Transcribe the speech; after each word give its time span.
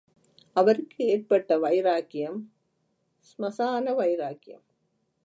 அவருக்கு 0.55 1.05
ஏற்பட்ட 1.05 1.57
வைராக்கியம் 1.59 2.39
ஸ்மசான 3.21 3.93
வைராக்கியம். 3.93 4.65